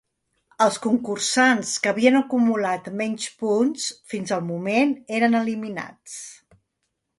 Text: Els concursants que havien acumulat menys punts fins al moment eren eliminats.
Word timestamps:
Els 0.63 0.77
concursants 0.85 1.73
que 1.83 1.91
havien 1.91 2.17
acumulat 2.21 2.89
menys 3.03 3.29
punts 3.43 3.87
fins 4.15 4.35
al 4.39 4.43
moment 4.49 4.97
eren 5.21 5.39
eliminats. 5.45 6.19